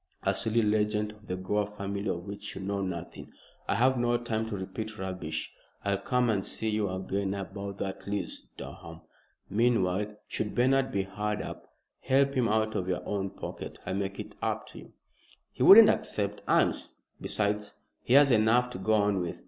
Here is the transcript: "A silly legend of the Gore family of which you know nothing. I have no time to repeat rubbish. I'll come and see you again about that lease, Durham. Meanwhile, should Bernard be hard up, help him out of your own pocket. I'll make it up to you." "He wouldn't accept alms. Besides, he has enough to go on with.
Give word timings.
"A 0.23 0.33
silly 0.33 0.63
legend 0.63 1.11
of 1.11 1.27
the 1.27 1.35
Gore 1.35 1.67
family 1.67 2.07
of 2.09 2.23
which 2.25 2.55
you 2.55 2.61
know 2.63 2.81
nothing. 2.81 3.31
I 3.67 3.75
have 3.75 3.99
no 3.99 4.17
time 4.17 4.47
to 4.47 4.57
repeat 4.57 4.97
rubbish. 4.97 5.53
I'll 5.85 5.99
come 5.99 6.27
and 6.31 6.43
see 6.43 6.69
you 6.71 6.89
again 6.89 7.35
about 7.35 7.77
that 7.77 8.07
lease, 8.07 8.47
Durham. 8.57 9.01
Meanwhile, 9.47 10.15
should 10.27 10.55
Bernard 10.55 10.91
be 10.91 11.03
hard 11.03 11.43
up, 11.43 11.75
help 11.99 12.33
him 12.33 12.47
out 12.47 12.73
of 12.73 12.87
your 12.87 13.05
own 13.07 13.29
pocket. 13.29 13.77
I'll 13.85 13.93
make 13.93 14.19
it 14.19 14.33
up 14.41 14.65
to 14.69 14.79
you." 14.79 14.93
"He 15.51 15.61
wouldn't 15.61 15.87
accept 15.91 16.41
alms. 16.47 16.93
Besides, 17.21 17.75
he 18.01 18.15
has 18.15 18.31
enough 18.31 18.71
to 18.71 18.79
go 18.79 18.93
on 18.93 19.19
with. 19.21 19.39